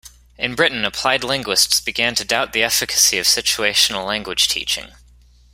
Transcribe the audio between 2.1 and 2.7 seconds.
to doubt the